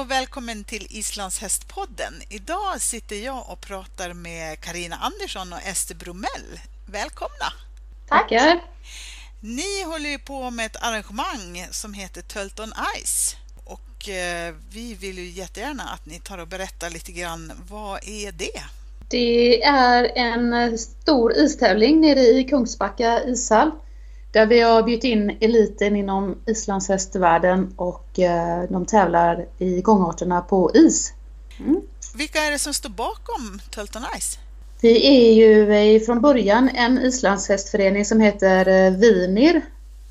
och 0.00 0.10
välkommen 0.10 0.64
till 0.64 0.86
Islandshästpodden. 0.90 2.14
Idag 2.28 2.80
sitter 2.80 3.16
jag 3.16 3.44
och 3.50 3.60
pratar 3.60 4.12
med 4.12 4.60
Karina 4.60 4.96
Andersson 4.96 5.52
och 5.52 5.58
Ester 5.66 5.94
Bromell. 5.94 6.60
Välkomna! 6.86 7.52
Tackar! 8.08 8.62
Ni 9.40 9.82
håller 9.82 10.10
ju 10.10 10.18
på 10.18 10.50
med 10.50 10.66
ett 10.66 10.82
arrangemang 10.82 11.66
som 11.70 11.94
heter 11.94 12.22
Tölt 12.22 12.60
on 12.60 12.72
Ice 13.04 13.36
och 13.64 14.08
eh, 14.08 14.54
vi 14.72 14.94
vill 14.94 15.18
ju 15.18 15.28
jättegärna 15.30 15.82
att 15.82 16.06
ni 16.06 16.20
tar 16.20 16.38
och 16.38 16.48
berättar 16.48 16.90
lite 16.90 17.12
grann, 17.12 17.52
vad 17.68 18.08
är 18.08 18.32
det? 18.32 18.62
Det 19.08 19.62
är 19.62 20.04
en 20.16 20.78
stor 20.78 21.32
istävling 21.32 22.00
nere 22.00 22.20
i 22.20 22.44
Kungsbacka 22.44 23.24
ishall 23.24 23.70
där 24.32 24.46
vi 24.46 24.60
har 24.60 24.82
bjudit 24.82 25.04
in 25.04 25.36
eliten 25.40 25.96
inom 25.96 26.36
islandshästvärlden 26.46 27.74
och 27.76 28.18
eh, 28.18 28.62
de 28.70 28.86
tävlar 28.86 29.46
i 29.58 29.80
gångarterna 29.80 30.40
på 30.40 30.70
is. 30.74 31.12
Mm. 31.58 31.80
Vilka 32.14 32.38
är 32.38 32.50
det 32.50 32.58
som 32.58 32.74
står 32.74 32.90
bakom 32.90 33.60
Tölt 33.70 33.96
on 33.96 34.02
Ice? 34.20 34.38
Vi 34.80 35.06
är 35.06 35.84
ju 35.84 36.00
från 36.00 36.20
början 36.20 36.68
en 36.74 36.98
islandshästförening 36.98 38.04
som 38.04 38.20
heter 38.20 38.68
eh, 38.68 38.92
Vinir 38.92 39.62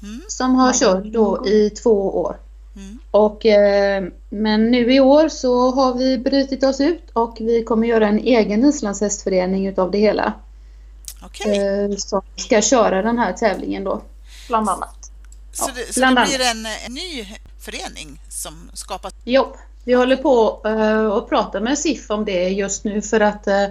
mm. 0.04 0.22
som 0.28 0.56
har 0.56 0.74
kört 0.74 1.04
då 1.04 1.48
i 1.48 1.70
två 1.70 2.20
år. 2.22 2.38
Mm. 2.76 3.00
Och, 3.12 3.46
eh, 3.46 4.04
men 4.30 4.72
nu 4.72 4.94
i 4.94 5.00
år 5.00 5.30
så 5.30 5.72
har 5.72 5.94
vi 5.94 6.18
brutit 6.18 6.64
oss 6.64 6.82
ut 6.82 7.10
och 7.14 7.38
vi 7.40 7.64
kommer 7.64 7.88
göra 7.88 8.08
en 8.08 8.20
egen 8.20 8.66
islandshästförening 8.66 9.68
utav 9.68 9.92
det 9.92 9.98
hela. 9.98 10.34
Okay. 11.26 11.58
Eh, 11.58 11.96
som 11.98 12.22
ska 12.36 12.62
köra 12.62 13.02
den 13.02 13.18
här 13.18 13.34
tävlingen 13.34 13.84
då. 13.84 14.02
Bland 14.50 14.70
annat. 14.70 15.12
Så, 15.52 15.70
ja, 15.70 15.74
det, 15.76 15.94
så 15.94 16.00
det 16.00 16.26
blir 16.28 16.42
en, 16.42 16.66
en, 16.86 16.94
ny 16.94 17.38
förening 17.60 18.22
som 18.30 18.70
skapas? 18.74 19.14
Jo, 19.24 19.56
vi 19.84 19.94
håller 19.94 20.16
på 20.16 20.62
uh, 20.66 21.06
och 21.06 21.30
pratar 21.30 21.62
med 21.62 21.80
SIF 21.80 22.10
om 22.10 22.26
det 22.26 22.50
just 22.50 22.84
nu 22.84 23.02
för 23.02 23.20
att 23.20 23.48
uh, 23.48 23.66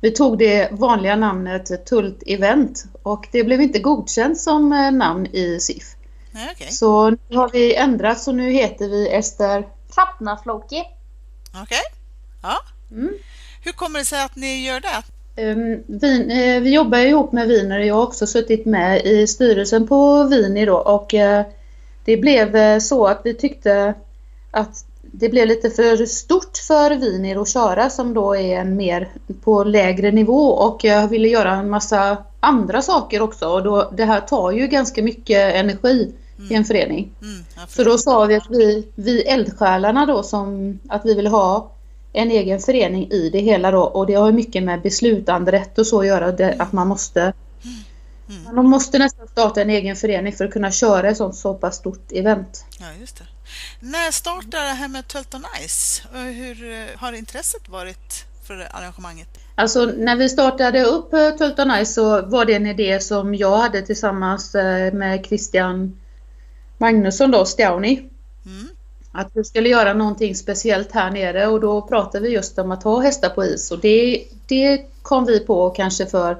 vi 0.00 0.10
tog 0.10 0.38
det 0.38 0.72
vanliga 0.72 1.16
namnet 1.16 1.86
Tult 1.86 2.22
Event 2.26 2.84
och 3.02 3.28
det 3.32 3.44
blev 3.44 3.60
inte 3.60 3.78
godkänt 3.78 4.40
som 4.40 4.72
uh, 4.72 4.90
namn 4.90 5.26
i 5.26 5.60
SIF. 5.60 5.84
Nej, 6.30 6.50
okay. 6.52 6.70
Så 6.70 7.10
nu 7.10 7.36
har 7.36 7.48
vi 7.48 7.74
ändrat 7.74 8.20
så 8.20 8.32
nu 8.32 8.50
heter 8.52 8.88
vi 8.88 9.08
Ester 9.08 9.68
Trappnafloki. 9.94 10.84
Okej. 11.48 11.62
Okay. 11.62 11.78
Ja. 12.42 12.58
Mm. 12.90 13.14
Hur 13.62 13.72
kommer 13.72 13.98
det 13.98 14.04
sig 14.04 14.22
att 14.22 14.36
ni 14.36 14.66
gör 14.66 14.80
det? 14.80 15.02
Um, 15.40 15.82
vi, 15.86 16.20
uh, 16.22 16.62
vi 16.62 16.74
jobbar 16.74 16.98
ihop 16.98 17.32
med 17.32 17.48
Wiener. 17.48 17.78
Jag 17.78 17.94
har 17.94 18.02
också 18.02 18.26
suttit 18.26 18.66
med 18.66 19.06
i 19.06 19.26
styrelsen 19.26 19.86
på 19.86 20.24
Wiener 20.24 20.66
då 20.66 20.76
och 20.76 21.14
uh, 21.14 21.42
det 22.04 22.16
blev 22.16 22.56
uh, 22.56 22.78
så 22.78 23.06
att 23.06 23.20
vi 23.24 23.34
tyckte 23.34 23.94
att 24.50 24.84
det 25.12 25.28
blev 25.28 25.46
lite 25.46 25.70
för 25.70 26.06
stort 26.06 26.56
för 26.56 26.90
Wiener 26.96 27.42
att 27.42 27.48
köra 27.48 27.90
som 27.90 28.14
då 28.14 28.36
är 28.36 28.60
en 28.60 28.76
mer 28.76 29.08
på 29.44 29.64
lägre 29.64 30.10
nivå 30.10 30.48
och 30.48 30.84
jag 30.84 31.08
ville 31.08 31.28
göra 31.28 31.52
en 31.52 31.70
massa 31.70 32.16
andra 32.40 32.82
saker 32.82 33.22
också 33.22 33.48
och 33.48 33.62
då, 33.62 33.90
det 33.96 34.04
här 34.04 34.20
tar 34.20 34.50
ju 34.50 34.66
ganska 34.66 35.02
mycket 35.02 35.54
energi 35.54 36.12
mm. 36.38 36.52
i 36.52 36.54
en 36.54 36.64
förening. 36.64 37.12
Mm, 37.22 37.44
så 37.68 37.84
då 37.84 37.98
sa 37.98 38.24
vi 38.24 38.34
att 38.34 38.50
vi, 38.50 38.88
vi 38.94 39.22
eldsjälarna 39.22 40.06
då 40.06 40.22
som 40.22 40.78
att 40.88 41.02
vi 41.04 41.14
vill 41.14 41.26
ha 41.26 41.70
en 42.12 42.30
egen 42.30 42.60
förening 42.60 43.10
i 43.10 43.30
det 43.30 43.40
hela 43.40 43.70
då 43.70 43.82
och 43.82 44.06
det 44.06 44.14
har 44.14 44.32
mycket 44.32 44.62
med 44.62 44.82
beslutanderätt 44.82 45.78
och 45.78 45.86
så 45.86 46.00
att 46.00 46.06
göra. 46.06 46.32
Det, 46.32 46.56
att 46.58 46.72
man 46.72 46.88
måste 46.88 47.20
mm. 48.28 48.54
man 48.54 48.66
måste 48.66 48.98
nästan 48.98 49.28
starta 49.28 49.62
en 49.62 49.70
egen 49.70 49.96
förening 49.96 50.32
för 50.32 50.44
att 50.44 50.52
kunna 50.52 50.70
köra 50.70 51.08
ett 51.08 51.16
sånt 51.16 51.36
så 51.36 51.54
pass 51.54 51.76
stort 51.76 52.12
event. 52.12 52.64
Ja, 52.80 52.86
just 53.00 53.18
det. 53.18 53.24
När 53.80 54.10
startade 54.10 54.64
det 54.64 54.74
här 54.74 54.88
med 54.88 55.08
Tölton 55.08 55.44
Ice? 55.68 56.02
Hur 56.12 56.72
eh, 56.72 56.84
har 56.96 57.12
intresset 57.12 57.68
varit 57.68 58.24
för 58.46 58.68
arrangemanget? 58.70 59.28
Alltså 59.54 59.84
när 59.84 60.16
vi 60.16 60.28
startade 60.28 60.84
upp 60.84 61.14
eh, 61.14 61.30
Tölton 61.30 61.84
Ice 61.84 61.94
så 61.94 62.22
var 62.22 62.44
det 62.44 62.54
en 62.54 62.66
idé 62.66 63.00
som 63.00 63.34
jag 63.34 63.58
hade 63.58 63.82
tillsammans 63.82 64.54
eh, 64.54 64.92
med 64.92 65.26
Christian 65.26 66.00
Magnusson 66.78 67.30
då, 67.30 67.44
Stjauni. 67.44 68.09
Att 69.12 69.30
vi 69.34 69.44
skulle 69.44 69.68
göra 69.68 69.94
någonting 69.94 70.34
speciellt 70.34 70.92
här 70.92 71.10
nere 71.10 71.46
och 71.46 71.60
då 71.60 71.82
pratade 71.82 72.24
vi 72.24 72.34
just 72.34 72.58
om 72.58 72.70
att 72.70 72.82
ha 72.82 73.00
hästar 73.00 73.28
på 73.28 73.44
is 73.44 73.70
och 73.70 73.78
det, 73.78 74.24
det 74.46 74.86
kom 75.02 75.24
vi 75.24 75.40
på 75.40 75.70
kanske 75.70 76.06
för 76.06 76.36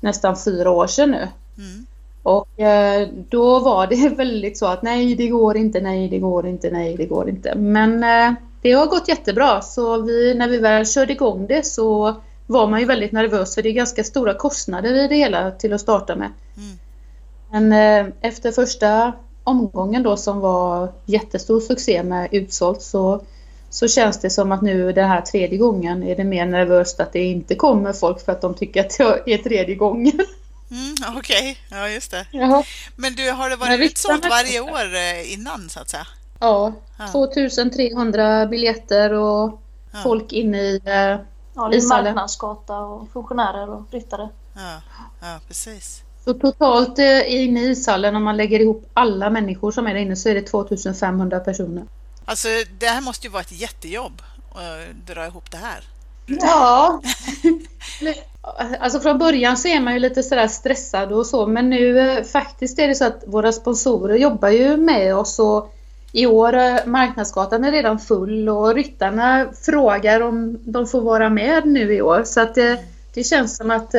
nästan 0.00 0.36
fyra 0.36 0.70
år 0.70 0.86
sedan 0.86 1.10
nu. 1.10 1.28
Mm. 1.58 1.86
Och 2.22 2.60
eh, 2.60 3.08
då 3.28 3.60
var 3.60 3.86
det 3.86 4.08
väldigt 4.16 4.58
så 4.58 4.66
att 4.66 4.82
nej 4.82 5.14
det 5.14 5.28
går 5.28 5.56
inte, 5.56 5.80
nej 5.80 6.08
det 6.08 6.18
går 6.18 6.46
inte, 6.46 6.70
nej 6.70 6.96
det 6.96 7.06
går 7.06 7.28
inte. 7.28 7.54
Men 7.54 8.04
eh, 8.04 8.34
det 8.62 8.72
har 8.72 8.86
gått 8.86 9.08
jättebra 9.08 9.60
så 9.60 10.02
vi, 10.02 10.34
när 10.34 10.48
vi 10.48 10.58
väl 10.58 10.86
körde 10.86 11.12
igång 11.12 11.46
det 11.46 11.66
så 11.66 12.14
var 12.46 12.66
man 12.66 12.80
ju 12.80 12.86
väldigt 12.86 13.12
nervös 13.12 13.54
för 13.54 13.62
det 13.62 13.68
är 13.68 13.72
ganska 13.72 14.04
stora 14.04 14.34
kostnader 14.34 14.94
i 14.94 15.08
det 15.08 15.14
hela 15.14 15.50
till 15.50 15.72
att 15.72 15.80
starta 15.80 16.16
med. 16.16 16.30
Mm. 16.56 16.78
Men 17.50 17.72
eh, 18.06 18.12
efter 18.20 18.52
första 18.52 19.12
omgången 19.44 20.02
då 20.02 20.16
som 20.16 20.40
var 20.40 20.92
jättestor 21.06 21.60
succé 21.60 22.02
med 22.02 22.28
utsålt 22.32 22.82
så, 22.82 23.24
så 23.70 23.88
känns 23.88 24.20
det 24.20 24.30
som 24.30 24.52
att 24.52 24.62
nu 24.62 24.92
den 24.92 25.08
här 25.08 25.20
tredje 25.20 25.58
gången 25.58 26.02
är 26.02 26.16
det 26.16 26.24
mer 26.24 26.46
nervöst 26.46 27.00
att 27.00 27.12
det 27.12 27.24
inte 27.24 27.54
kommer 27.54 27.92
folk 27.92 28.24
för 28.24 28.32
att 28.32 28.40
de 28.40 28.54
tycker 28.54 28.80
att 28.80 28.98
det 29.26 29.34
är 29.34 29.38
tredje 29.38 29.74
gången. 29.74 30.20
Mm, 30.70 31.16
Okej, 31.16 31.58
okay. 31.68 31.78
ja 31.78 31.88
just 31.88 32.10
det. 32.10 32.26
Jaha. 32.30 32.64
Men 32.96 33.14
du, 33.14 33.30
har 33.30 33.50
det 33.50 33.56
varit 33.56 33.80
utsålt 33.80 34.26
varje 34.30 34.60
år 34.60 34.94
eh, 34.94 35.32
innan 35.32 35.70
så 35.70 35.80
att 35.80 35.88
säga? 35.88 36.06
Ja, 36.40 36.72
ja. 36.98 37.08
2300 37.12 38.46
biljetter 38.46 39.12
och 39.12 39.60
ja. 39.92 39.98
folk 40.02 40.32
inne 40.32 40.60
i 40.60 40.80
eh, 40.84 41.16
Ja, 41.54 41.68
det 41.68 41.76
är 41.76 41.88
marknadsgata 41.88 42.78
och 42.78 43.08
funktionärer 43.12 43.70
och 43.70 43.82
ryttare. 43.90 44.28
Ja, 44.54 44.80
ja 45.20 45.40
precis. 45.48 46.02
Så 46.24 46.34
totalt 46.34 46.98
eh, 46.98 47.34
inne 47.34 47.60
i 47.60 47.70
ishallen 47.70 48.16
om 48.16 48.24
man 48.24 48.36
lägger 48.36 48.60
ihop 48.60 48.90
alla 48.94 49.30
människor 49.30 49.72
som 49.72 49.86
är 49.86 49.94
där 49.94 50.00
inne 50.00 50.16
så 50.16 50.28
är 50.28 50.34
det 50.34 50.42
2500 50.42 51.40
personer. 51.40 51.84
Alltså 52.24 52.48
det 52.78 52.86
här 52.86 53.00
måste 53.00 53.26
ju 53.26 53.32
vara 53.32 53.42
ett 53.42 53.60
jättejobb 53.60 54.22
att 54.50 55.06
dra 55.06 55.26
ihop 55.26 55.50
det 55.50 55.56
här. 55.56 55.84
Ja. 56.26 57.02
alltså 58.80 59.00
från 59.00 59.18
början 59.18 59.56
så 59.56 59.68
är 59.68 59.80
man 59.80 59.92
ju 59.92 59.98
lite 59.98 60.22
sådär 60.22 60.48
stressad 60.48 61.12
och 61.12 61.26
så 61.26 61.46
men 61.46 61.70
nu 61.70 61.98
eh, 61.98 62.24
faktiskt 62.24 62.78
är 62.78 62.88
det 62.88 62.94
så 62.94 63.04
att 63.04 63.24
våra 63.26 63.52
sponsorer 63.52 64.16
jobbar 64.16 64.48
ju 64.48 64.76
med 64.76 65.16
oss 65.16 65.38
och 65.38 65.74
i 66.12 66.26
år 66.26 66.56
eh, 66.56 66.76
marknadsgatan 66.86 67.64
är 67.64 67.72
redan 67.72 67.98
full 67.98 68.48
och 68.48 68.74
ryttarna 68.74 69.46
frågar 69.64 70.20
om 70.20 70.58
de 70.64 70.86
får 70.86 71.00
vara 71.00 71.30
med 71.30 71.66
nu 71.66 71.94
i 71.94 72.02
år 72.02 72.24
så 72.24 72.40
att 72.40 72.54
det, 72.54 72.84
det 73.14 73.24
känns 73.24 73.56
som 73.56 73.70
att 73.70 73.94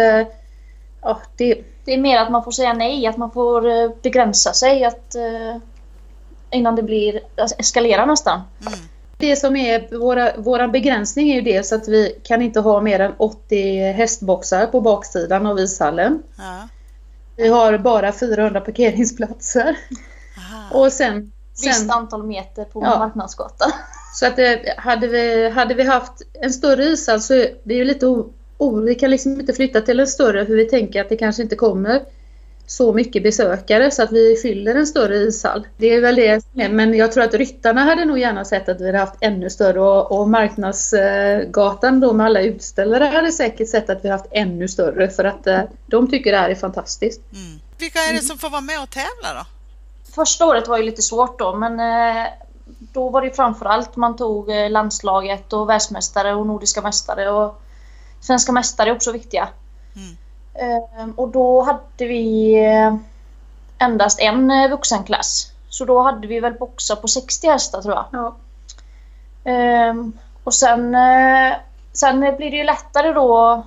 ja, 1.02 1.22
det 1.38 1.64
det 1.86 1.94
är 1.94 1.98
mer 1.98 2.18
att 2.18 2.32
man 2.32 2.44
får 2.44 2.52
säga 2.52 2.74
nej, 2.74 3.08
att 3.08 3.18
man 3.18 3.32
får 3.32 3.70
eh, 3.70 3.90
begränsa 4.02 4.54
sig 4.54 4.86
att, 4.86 5.16
uh, 5.16 5.62
innan 6.52 6.76
det 6.76 6.84
blir 6.84 7.22
alltså, 7.38 7.56
eskalerar 7.60 8.06
nästan. 8.06 8.42
Mm. 8.68 8.80
Det 9.18 9.36
som 9.36 9.56
är 9.56 9.98
våra, 9.98 10.38
våra 10.38 10.68
begränsning 10.68 11.30
är 11.30 11.36
ju 11.36 11.42
dels 11.42 11.74
att 11.74 11.88
vi 11.88 12.20
kan 12.24 12.42
inte 12.42 12.60
ha 12.60 12.82
mer 12.82 13.00
än 13.00 13.14
80 13.18 13.92
hästboxar 13.92 14.66
på 14.66 14.82
baksidan 14.82 15.46
av 15.46 15.60
ishallen. 15.60 16.24
Ja. 16.38 16.68
Vi 17.36 17.48
har 17.48 17.78
bara 17.78 18.12
400 18.12 18.62
parkeringsplatser. 18.62 19.78
Aha. 20.38 20.80
Och 20.80 20.92
sen, 20.92 21.32
sen... 21.54 21.70
Visst 21.70 21.92
antal 21.92 22.24
meter 22.24 22.66
på 22.66 22.82
ja. 22.84 23.00
marknadsgatan. 23.00 23.72
Så 24.14 24.26
att 24.26 24.36
det, 24.36 24.74
hade, 24.78 25.08
vi, 25.08 25.50
hade 25.50 25.74
vi 25.74 25.84
haft 25.84 26.14
en 26.42 26.54
större 26.54 26.84
ishall 26.84 27.22
så 27.22 27.34
är 27.34 27.58
det 27.64 27.74
ju 27.74 27.86
lite 27.86 28.06
oh, 28.58 28.82
vi 28.82 28.96
kan 28.96 29.10
liksom 29.10 29.40
inte 29.40 29.54
flytta 29.54 29.82
till 29.82 30.00
en 30.00 30.08
större 30.08 30.46
för 30.46 30.54
vi 30.54 30.66
tänker 30.66 31.02
att 31.02 31.10
det 31.10 31.18
kanske 31.18 31.42
inte 31.44 31.56
kommer 31.56 32.02
så 32.68 32.94
mycket 32.94 33.24
besökare 33.24 33.92
så 33.92 34.04
att 34.04 34.12
vi 34.12 34.36
fyller 34.36 34.76
en 34.76 34.88
större 34.88 35.16
ishall. 35.16 35.68
Det 35.78 35.94
är 35.94 36.02
väl 36.02 36.16
det 36.16 36.70
men 36.70 36.94
jag 36.94 37.12
tror 37.12 37.24
att 37.24 37.34
ryttarna 37.34 37.84
hade 37.84 38.06
nog 38.06 38.20
gärna 38.20 38.46
sett 38.46 38.70
att 38.70 38.82
vi 38.82 38.86
hade 38.86 38.98
haft 38.98 39.16
ännu 39.20 39.50
större 39.50 39.82
och, 39.82 40.20
och 40.20 40.30
marknadsgatan 40.30 42.00
då 42.00 42.14
med 42.14 42.26
alla 42.26 42.42
utställare 42.42 43.04
hade 43.04 43.32
säkert 43.32 43.70
sett 43.70 43.90
att 43.90 44.06
vi 44.06 44.10
haft 44.10 44.26
ännu 44.32 44.68
större 44.68 45.10
för 45.10 45.24
att 45.24 45.48
eh, 45.48 45.62
de 45.86 46.12
tycker 46.12 46.32
det 46.32 46.38
här 46.38 46.50
är 46.50 46.56
fantastiskt. 46.56 47.22
Mm. 47.32 47.60
Vilka 47.78 48.00
är 48.00 48.14
det 48.14 48.22
som 48.22 48.38
får 48.38 48.50
vara 48.50 48.62
med 48.62 48.82
och 48.84 48.90
tävla 48.90 49.34
då? 49.40 49.46
Första 50.16 50.46
året 50.46 50.68
var 50.68 50.78
ju 50.78 50.84
lite 50.84 51.02
svårt 51.02 51.40
då 51.40 51.56
men 51.56 51.80
eh, 51.80 52.26
då 52.80 53.10
var 53.10 53.22
det 53.22 53.32
framförallt 53.32 53.96
man 53.96 54.16
tog 54.16 54.50
eh, 54.50 54.70
landslaget 54.70 55.54
och 55.54 55.70
världsmästare 55.70 56.34
och 56.34 56.48
nordiska 56.48 56.82
mästare 56.82 57.30
och 57.30 57.62
svenska 58.26 58.52
mästare 58.52 58.90
är 58.90 58.96
också 58.96 59.12
viktiga. 59.12 59.48
Mm. 59.96 60.18
Ehm, 60.54 61.12
och 61.12 61.30
då 61.30 61.62
hade 61.62 62.06
vi 62.08 62.56
eh, 62.66 62.96
endast 63.78 64.20
en 64.20 64.52
eh, 64.52 64.70
vuxenklass. 64.70 65.52
Så 65.70 65.86
då 65.86 66.02
hade 66.02 66.28
vi 66.28 66.40
väl 66.40 66.54
boxar 66.54 66.96
på 66.96 67.08
60 67.08 67.48
hästar 67.48 67.82
tror 67.82 67.94
jag. 67.94 68.06
Ja. 68.12 68.36
Ehm, 69.52 70.14
och 70.44 70.54
sen, 70.54 70.96
eh, 70.96 71.54
sen 71.94 72.20
blir 72.20 72.52
det 72.52 72.58
ju 72.58 72.64
lättare 72.64 73.14
då 73.14 73.64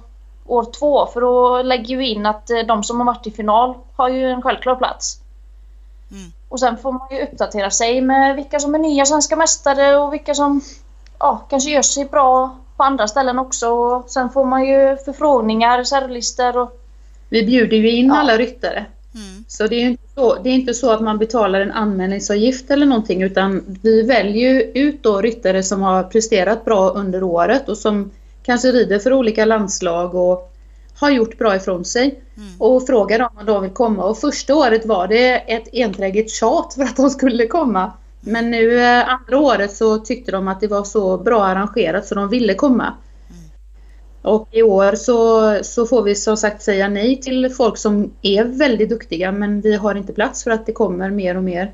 år 0.47 0.73
två 0.79 1.07
för 1.07 1.21
då 1.21 1.63
lägger 1.63 1.97
vi 1.97 2.09
in 2.09 2.27
att 2.27 2.51
de 2.67 2.85
som 2.85 3.01
har 3.01 3.07
varit 3.07 3.27
i 3.27 3.31
final 3.31 3.75
har 3.97 4.09
ju 4.09 4.31
en 4.31 4.43
självklar 4.43 4.77
plats. 4.77 5.21
Mm. 6.11 6.33
Och 6.49 6.61
sen 6.61 6.77
får 6.79 6.93
man 6.93 7.09
ju 7.11 7.23
uppdatera 7.23 7.71
sig 7.71 8.01
med 8.01 8.37
vilka 8.37 8.61
som 8.61 8.75
är 8.75 8.79
nya 8.79 9.05
svenska 9.05 9.37
mästare 9.37 9.97
och 9.97 10.13
vilka 10.13 10.35
som 10.35 10.61
ja, 11.19 11.43
kanske 11.51 11.71
gör 11.71 11.83
sig 11.83 12.05
bra 12.05 12.57
på 12.79 12.85
andra 12.85 13.09
ställen 13.09 13.39
också. 13.39 13.69
Och 13.69 14.11
sen 14.11 14.31
får 14.31 14.45
man 14.45 14.65
ju 14.65 14.97
förfrågningar, 15.05 15.79
reservlistor 15.79 16.57
och... 16.57 16.81
Vi 17.29 17.47
bjuder 17.47 17.77
ju 17.77 17.91
in 17.91 18.07
ja. 18.07 18.17
alla 18.17 18.37
ryttare. 18.37 18.85
Mm. 19.15 19.45
Så 19.49 19.67
det 19.67 19.77
är, 19.77 19.87
inte 19.87 20.03
så, 20.15 20.43
det 20.43 20.49
är 20.49 20.55
inte 20.55 20.75
så 20.75 20.91
att 20.91 21.01
man 21.01 21.19
betalar 21.19 21.61
en 21.61 21.73
anmälningsavgift 21.73 22.71
eller 22.71 22.87
någonting 22.87 23.23
utan 23.23 23.79
vi 23.83 24.03
väljer 24.03 24.71
ut 24.75 25.03
då 25.03 25.21
ryttare 25.21 25.63
som 25.63 25.83
har 25.83 26.03
presterat 26.03 26.65
bra 26.65 26.91
under 26.91 27.23
året 27.23 27.69
och 27.69 27.79
som 27.79 28.11
kanske 28.43 28.69
rider 28.69 28.99
för 28.99 29.13
olika 29.13 29.45
landslag 29.45 30.15
och 30.15 30.55
har 30.99 31.11
gjort 31.11 31.39
bra 31.39 31.57
ifrån 31.57 31.85
sig. 31.85 32.21
Mm. 32.37 32.49
Och 32.59 32.87
frågar 32.87 33.21
om 33.21 33.47
de 33.47 33.63
vill 33.63 33.71
komma. 33.71 34.05
Och 34.05 34.19
första 34.19 34.55
året 34.55 34.87
var 34.87 35.09
det 35.09 35.35
ett 35.35 35.69
enträget 35.73 36.31
tjat 36.31 36.75
för 36.75 36.83
att 36.83 36.97
de 36.97 37.11
skulle 37.11 37.47
komma. 37.47 37.93
Men 38.21 38.51
nu 38.51 38.81
eh, 38.81 39.09
andra 39.09 39.39
året 39.39 39.77
så 39.77 39.99
tyckte 39.99 40.33
de 40.33 40.49
att 40.49 40.61
det 40.61 40.67
var 40.69 40.85
så 40.85 41.19
bra 41.19 41.45
arrangerat 41.45 42.07
så 42.07 42.15
de 42.15 42.29
ville 42.29 42.55
komma. 42.55 42.95
Mm. 43.31 43.51
Och 44.23 44.49
i 44.51 44.63
år 44.63 44.95
så, 44.95 45.65
så 45.65 45.87
får 45.87 46.03
vi 46.03 46.15
som 46.15 46.37
sagt 46.37 46.63
säga 46.63 46.89
nej 46.89 47.21
till 47.21 47.51
folk 47.51 47.79
som 47.79 48.13
är 48.23 48.45
väldigt 48.45 48.89
duktiga 48.89 49.33
men 49.33 49.61
vi 49.61 49.75
har 49.77 49.95
inte 49.95 50.13
plats 50.13 50.45
för 50.45 50.51
att 50.51 50.67
det 50.67 50.73
kommer 50.73 51.11
mer 51.11 51.37
och 51.37 51.45
mer 51.45 51.73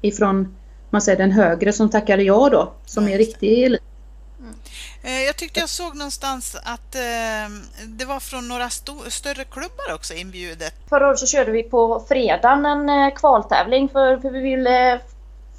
ifrån 0.00 0.56
man 0.90 1.02
säger 1.02 1.18
den 1.18 1.30
högre 1.30 1.72
som 1.72 1.90
tackade 1.90 2.22
ja 2.22 2.48
då, 2.48 2.72
som 2.84 3.08
är 3.08 3.18
riktig 3.18 3.64
elit. 3.64 3.82
Eh, 5.02 5.22
jag 5.22 5.36
tyckte 5.36 5.60
jag 5.60 5.68
såg 5.68 5.96
någonstans 5.96 6.56
att 6.64 6.94
eh, 6.94 7.48
det 7.86 8.04
var 8.04 8.20
från 8.20 8.48
några 8.48 8.66
st 8.66 8.92
större 9.08 9.44
klubbar 9.44 9.94
också 9.94 10.14
inbjudet. 10.14 10.74
Förra 10.88 11.08
året 11.08 11.18
så 11.18 11.26
körde 11.26 11.52
vi 11.52 11.62
på 11.62 12.04
fredagen 12.08 12.66
en 12.66 12.88
eh, 12.88 13.14
kvaltävling 13.14 13.88
för, 13.88 14.16
för 14.16 14.30
vi 14.30 14.40
ville 14.40 15.00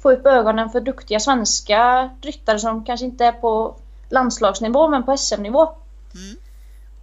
få 0.04 0.12
upp 0.12 0.26
ögonen 0.26 0.70
för 0.70 0.80
duktiga 0.80 1.20
svenska 1.20 2.10
ryttare 2.22 2.58
som 2.58 2.84
kanske 2.84 3.06
inte 3.06 3.24
är 3.24 3.32
på 3.32 3.74
landslagsnivå 4.08 4.88
men 4.88 5.02
på 5.02 5.16
SM-nivå. 5.16 5.62
Mm. 6.14 6.36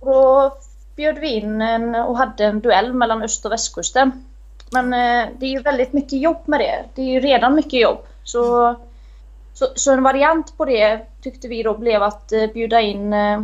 Då 0.02 0.52
bjöd 0.96 1.20
vi 1.20 1.28
in 1.28 1.62
en, 1.62 1.96
och 1.96 2.18
hade 2.18 2.46
en 2.46 2.60
duell 2.60 2.94
mellan 2.94 3.22
öst 3.22 3.46
och 3.46 3.52
västkusten. 3.52 4.26
Men 4.72 4.94
eh, 4.94 5.30
det 5.40 5.46
är 5.46 5.50
ju 5.50 5.62
väldigt 5.62 5.94
mycket 5.94 6.22
jobb 6.22 6.42
med 6.46 6.60
det. 6.60 6.86
Det 6.96 7.02
är 7.02 7.06
ju 7.06 7.20
redan 7.20 7.56
mycket 7.56 7.82
jobb. 7.82 7.98
Så 8.24 8.68
mm 8.68 8.76
så, 9.54 9.68
så, 9.76 9.92
en 9.92 10.04
variant 10.04 10.58
på 10.58 10.66
det 10.66 11.02
tyckte 11.22 11.48
vi 11.48 11.64
då 11.64 11.78
blev 11.78 12.04
att 12.04 12.32
eh, 12.32 12.48
bjuda 12.54 12.82
in 12.82 13.14
eh, 13.14 13.42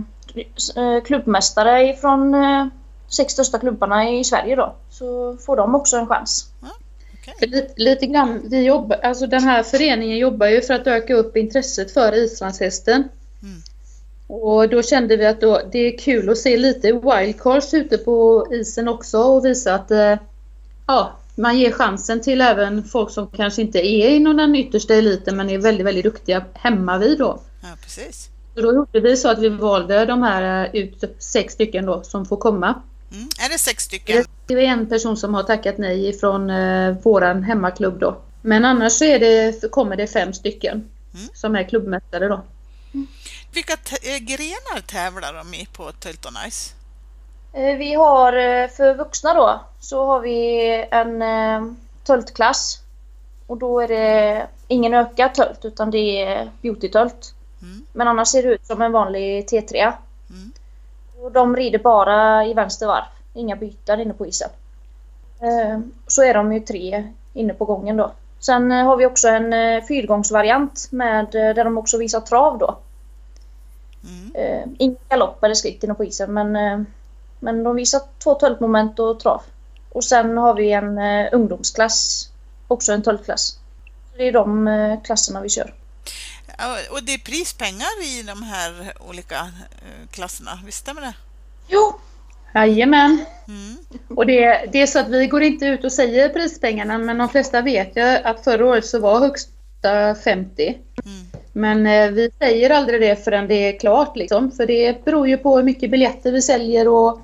eh 0.75 1.03
klubbmästare 1.05 1.93
från 1.93 2.33
eh, 2.33 2.65
sex 3.07 3.33
största 3.33 3.59
klubbarna 3.59 4.09
i 4.09 4.23
Sverige 4.23 4.55
då. 4.55 4.75
Så 4.89 5.37
får 5.37 5.57
de 5.57 5.75
också 5.75 5.97
en 5.97 6.07
chans. 6.07 6.51
Okay. 7.35 7.49
Lite, 7.49 7.73
lite 7.75 8.05
grann, 8.05 8.41
vi 8.49 8.63
jobbar, 8.63 8.97
alltså 8.97 9.27
den 9.27 9.43
här 9.43 9.63
föreningen 9.63 10.17
jobbar 10.17 10.47
ju 10.47 10.61
för 10.61 10.73
att 10.73 10.87
öka 10.87 11.15
upp 11.15 11.37
intresset 11.37 11.91
för 11.91 12.15
islandshästen. 12.15 13.03
Mm. 13.43 13.61
Och 14.27 14.69
då 14.69 14.83
kände 14.83 15.17
vi 15.17 15.25
att 15.25 15.41
då, 15.41 15.61
det 15.71 15.79
är 15.79 15.97
kul 15.97 16.29
att 16.29 16.37
se 16.37 16.57
lite 16.57 16.91
wildcards 16.91 17.73
ute 17.73 17.97
på 17.97 18.47
isen 18.51 18.87
också 18.87 19.17
och 19.17 19.45
visa 19.45 19.75
att 19.75 19.91
eh, 19.91 20.15
ja, 20.87 21.17
man 21.35 21.59
ger 21.59 21.71
chansen 21.71 22.21
till 22.21 22.41
även 22.41 22.83
folk 22.83 23.11
som 23.11 23.27
kanske 23.27 23.61
inte 23.61 23.79
är 23.79 24.09
inom 24.09 24.37
den 24.37 24.55
yttersta 24.55 24.93
eliten 24.93 25.37
men 25.37 25.49
är 25.49 25.57
väldigt, 25.57 25.85
väldigt 25.85 26.03
duktiga 26.03 26.45
hemma 26.53 26.97
vid 26.97 27.17
då. 27.17 27.39
Ja, 27.61 27.67
precis. 27.83 28.29
Så 28.55 28.61
då 28.61 28.73
gjorde 28.73 28.99
vi 28.99 29.17
så 29.17 29.29
att 29.29 29.39
vi 29.39 29.49
valde 29.49 30.05
de 30.05 30.23
här 30.23 30.65
eh, 30.73 30.81
ut 30.81 31.03
sex 31.19 31.53
stycken 31.53 31.85
då 31.85 32.03
som 32.03 32.25
får 32.25 32.37
komma. 32.37 32.81
Mm. 33.11 33.27
Är 33.45 33.49
det 33.49 33.57
sex 33.57 33.83
stycken? 33.83 34.25
Det 34.47 34.53
är 34.53 34.59
en 34.59 34.89
person 34.89 35.17
som 35.17 35.33
har 35.33 35.43
tackat 35.43 35.77
nej 35.77 36.13
från 36.13 36.49
eh, 36.49 36.95
våran 37.03 37.43
hemmaklubb 37.43 37.99
då. 37.99 38.17
Men 38.41 38.65
annars 38.65 38.93
så 38.93 39.03
är 39.03 39.19
det, 39.19 39.71
kommer 39.71 39.95
det 39.95 40.07
fem 40.07 40.33
stycken 40.33 40.89
mm. 41.13 41.27
som 41.33 41.55
är 41.55 41.63
klubbmästare 41.63 42.27
då. 42.27 42.41
Mm. 42.93 43.07
Vilka 43.53 43.73
eh, 43.73 44.17
grenar 44.17 44.81
tävlar 44.81 45.33
de 45.33 45.53
i 45.53 45.67
på 45.73 45.91
Tölton 45.91 46.33
Ice? 46.49 46.73
Eh, 47.53 47.77
vi 47.77 47.93
har 47.93 48.33
eh, 48.33 48.69
för 48.69 48.93
vuxna 48.93 49.33
då 49.33 49.61
så 49.79 50.05
har 50.05 50.19
vi 50.19 50.67
en 50.91 51.21
eh, 51.21 51.73
töltklass. 52.03 52.81
Och 53.47 53.57
då 53.57 53.79
är 53.79 53.87
det 53.87 54.47
ingen 54.67 54.93
ökad 54.93 55.33
tölt 55.33 55.65
utan 55.65 55.91
det 55.91 56.23
är 56.23 56.51
beautytölt. 56.61 57.33
Mm. 57.61 57.85
Men 57.93 58.07
annars 58.07 58.27
ser 58.27 58.43
det 58.43 58.49
ut 58.49 58.65
som 58.65 58.81
en 58.81 58.91
vanlig 58.91 59.45
T3. 59.45 59.93
Mm. 60.29 60.51
Och 61.21 61.31
de 61.31 61.55
rider 61.55 61.79
bara 61.79 62.45
i 62.45 62.53
vänster 62.53 62.87
varv. 62.87 63.16
Inga 63.37 63.55
byten 63.55 63.99
inne 63.99 64.13
på 64.13 64.27
isen. 64.27 64.49
Så 66.07 66.23
är 66.23 66.33
de 66.33 66.53
ju 66.53 66.59
tre 66.59 67.13
inne 67.33 67.53
på 67.53 67.65
gången 67.65 67.97
då. 67.97 68.11
Sen 68.39 68.71
har 68.71 68.97
vi 68.97 69.05
också 69.05 69.27
en 69.27 69.81
fyrgångsvariant 69.87 70.87
med, 70.91 71.27
där 71.31 71.63
de 71.63 71.77
också 71.77 71.97
visar 71.97 72.21
trav 72.21 72.57
då. 72.57 72.77
Mm. 74.03 74.75
Ingen 74.79 74.97
galopp 75.09 75.43
eller 75.43 75.55
skritt 75.55 75.83
inne 75.83 75.93
på 75.93 76.03
isen 76.03 76.33
men 76.33 76.85
men 77.39 77.63
de 77.63 77.75
visar 77.75 78.01
två 78.23 78.35
töltmoment 78.35 78.99
och 78.99 79.19
trav. 79.19 79.41
Och 79.89 80.03
sen 80.03 80.37
har 80.37 80.53
vi 80.53 80.71
en 80.71 80.97
eh, 80.97 81.29
ungdomsklass, 81.31 82.29
också 82.67 82.91
en 82.91 83.03
töltklass. 83.03 83.59
Det 84.17 84.27
är 84.27 84.31
de 84.31 84.67
eh, 84.67 85.01
klasserna 85.03 85.41
vi 85.41 85.49
kör. 85.49 85.73
Och 86.91 87.03
det 87.03 87.13
är 87.13 87.17
prispengar 87.17 88.03
i 88.03 88.23
de 88.23 88.43
här 88.43 88.93
olika 89.09 89.35
eh, 89.35 90.07
klasserna, 90.11 90.59
visst 90.65 90.77
stämmer 90.77 91.01
det? 91.01 91.13
Jo! 91.67 91.99
Jajamän! 92.65 93.25
Mm. 93.47 93.77
Och 94.09 94.25
det, 94.25 94.69
det 94.71 94.81
är 94.81 94.87
så 94.87 94.99
att 94.99 95.09
vi 95.09 95.27
går 95.27 95.43
inte 95.43 95.65
ut 95.65 95.83
och 95.83 95.91
säger 95.91 96.29
prispengarna 96.29 96.97
men 96.97 97.17
de 97.17 97.29
flesta 97.29 97.61
vet 97.61 97.97
ju 97.97 98.01
att 98.01 98.43
förra 98.43 98.65
året 98.65 98.85
så 98.85 98.99
var 98.99 99.19
högsta 99.19 100.15
50. 100.23 100.77
Mm. 101.05 101.27
Men 101.53 101.87
eh, 101.87 102.11
vi 102.11 102.31
säger 102.39 102.69
aldrig 102.69 103.01
det 103.01 103.23
förrän 103.23 103.47
det 103.47 103.55
är 103.55 103.79
klart 103.79 104.17
liksom. 104.17 104.51
För 104.51 104.65
det 104.65 105.05
beror 105.05 105.27
ju 105.27 105.37
på 105.37 105.57
hur 105.57 105.63
mycket 105.63 105.91
biljetter 105.91 106.31
vi 106.31 106.41
säljer 106.41 106.87
och 106.87 107.21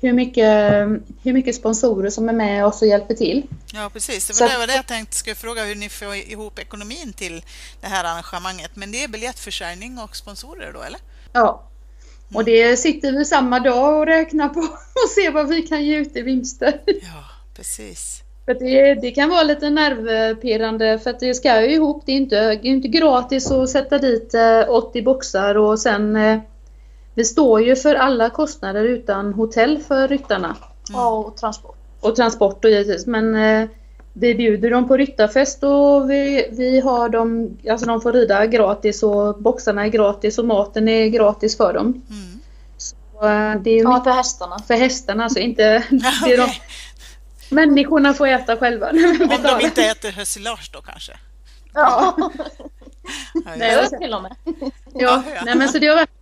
hur 0.00 0.12
mycket, 0.12 0.82
hur 1.22 1.32
mycket 1.32 1.54
sponsorer 1.54 2.10
som 2.10 2.28
är 2.28 2.32
med 2.32 2.66
och 2.66 2.74
så 2.74 2.86
hjälper 2.86 3.14
till. 3.14 3.42
Ja, 3.74 3.90
precis. 3.92 4.26
Det 4.26 4.40
var, 4.40 4.48
så, 4.48 4.54
det, 4.54 4.58
var 4.58 4.66
det 4.66 4.76
jag 4.76 4.86
tänkte 4.86 5.16
skulle 5.16 5.36
fråga 5.36 5.64
hur 5.64 5.74
ni 5.74 5.88
får 5.88 6.14
ihop 6.14 6.58
ekonomin 6.58 7.12
till 7.12 7.44
det 7.80 7.86
här 7.86 8.04
arrangemanget. 8.04 8.70
Men 8.74 8.92
det 8.92 9.04
är 9.04 9.08
biljettförsäljning 9.08 9.98
och 9.98 10.16
sponsorer 10.16 10.72
då, 10.72 10.82
eller? 10.82 11.00
Ja. 11.32 11.68
Och 12.34 12.44
det 12.44 12.76
sitter 12.76 13.12
vi 13.12 13.24
samma 13.24 13.60
dag 13.60 13.98
och 13.98 14.06
räknar 14.06 14.48
på 14.48 14.60
och 15.04 15.10
ser 15.14 15.32
vad 15.32 15.48
vi 15.48 15.62
kan 15.62 15.84
ge 15.84 15.96
ut 15.96 16.16
i 16.16 16.22
vinster. 16.22 16.80
Ja, 16.86 17.24
precis. 17.56 18.22
För 18.44 18.54
det, 18.54 18.94
det 18.94 19.10
kan 19.10 19.30
vara 19.30 19.42
lite 19.42 19.70
nervpirrande 19.70 20.98
för 20.98 21.10
att 21.10 21.20
det 21.20 21.34
ska 21.34 21.60
ju 21.60 21.74
ihop. 21.74 22.02
Det 22.06 22.12
är 22.12 22.16
inte, 22.16 22.40
det 22.40 22.52
är 22.52 22.64
inte 22.66 22.88
gratis 22.88 23.50
att 23.50 23.70
sätta 23.70 23.98
dit 23.98 24.34
80 24.68 24.98
eh, 24.98 25.04
boxar 25.04 25.54
och 25.54 25.78
sen 25.78 26.16
eh, 26.16 26.38
vi 27.14 27.24
står 27.24 27.62
ju 27.62 27.76
för 27.76 27.94
alla 27.94 28.30
kostnader 28.30 28.84
utan 28.84 29.34
hotell 29.34 29.78
för 29.78 30.08
ryttarna. 30.08 30.56
Mm. 30.88 31.00
Och 31.00 31.36
transport. 31.36 31.76
Och 32.00 32.16
transport 32.16 32.64
och 32.64 32.70
givetvis. 32.70 33.06
Men 33.06 33.34
eh, 33.34 33.68
vi 34.12 34.34
bjuder 34.34 34.70
dem 34.70 34.88
på 34.88 34.96
ryttarfest 34.96 35.62
och 35.62 36.10
vi, 36.10 36.48
vi 36.50 36.80
har 36.80 37.08
dem, 37.08 37.58
alltså 37.70 37.86
de 37.86 38.00
får 38.00 38.12
rida 38.12 38.46
gratis 38.46 39.02
och 39.02 39.38
boxarna 39.38 39.84
är 39.84 39.88
gratis 39.88 40.38
och 40.38 40.44
maten 40.44 40.88
är 40.88 41.06
gratis 41.06 41.56
för 41.56 41.72
dem. 41.72 42.02
Mm. 42.10 42.40
Så, 42.76 42.96
eh, 43.26 43.62
det 43.62 43.70
är 43.70 43.82
ja, 43.82 44.04
för 44.04 44.10
hästarna. 44.10 44.58
För 44.66 44.74
hästarna, 44.74 45.24
alltså 45.24 45.38
inte... 45.38 45.62
det 46.24 46.32
är 46.32 46.36
de, 46.36 46.48
människorna 47.54 48.14
får 48.14 48.26
äta 48.26 48.56
själva. 48.56 48.90
Om 48.90 49.42
de 49.42 49.66
inte 49.66 49.84
äter 49.84 50.10
hösilage 50.10 50.70
då 50.72 50.80
kanske? 50.80 51.12
Ja. 51.74 52.16
Nej, 53.56 53.88
till 53.88 54.14
och 54.14 54.22
med. 54.22 54.36
Ja, 54.94 55.22
nej, 55.44 55.54
men 55.54 55.68
så 55.68 55.78
det 55.78 55.86
har 55.86 55.96
varit 55.96 56.21